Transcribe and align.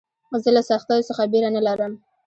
زه 0.43 0.49
له 0.55 0.61
سختیو 0.69 1.07
څخه 1.09 1.23
بېره 1.31 1.49
نه 1.55 1.61
لرم. 1.67 1.93